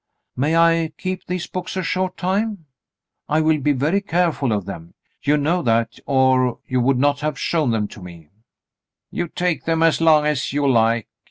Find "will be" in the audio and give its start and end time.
3.39-3.71